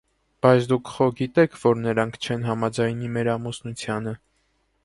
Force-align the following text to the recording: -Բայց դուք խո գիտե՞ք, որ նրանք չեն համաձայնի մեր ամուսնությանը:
-Բայց 0.43 0.69
դուք 0.71 0.89
խո 0.93 1.07
գիտե՞ք, 1.19 1.59
որ 1.65 1.77
նրանք 1.83 2.19
չեն 2.29 2.49
համաձայնի 2.49 3.11
մեր 3.19 3.33
ամուսնությանը: 3.37 4.19